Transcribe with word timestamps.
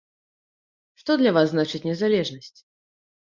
Што 1.01 1.11
для 1.23 1.33
вас 1.35 1.47
значыць 1.51 1.83
незалежнасць? 1.89 2.59